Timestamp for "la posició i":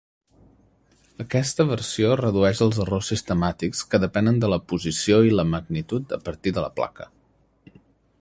4.55-5.35